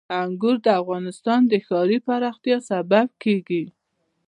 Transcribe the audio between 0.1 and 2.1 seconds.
انګور د افغانستان د ښاري